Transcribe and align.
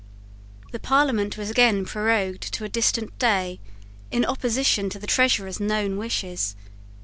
The 0.71 0.79
Parliament 0.79 1.37
was 1.37 1.51
again 1.51 1.85
prorogued 1.85 2.51
to 2.53 2.63
a 2.63 2.69
distant 2.69 3.15
day, 3.19 3.59
in 4.09 4.25
opposition 4.25 4.89
to 4.89 4.97
the 4.97 5.05
Treasurer's 5.05 5.59
known 5.59 5.95
wishes. 5.95 6.55